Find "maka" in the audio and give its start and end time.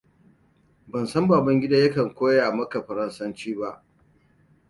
2.55-2.79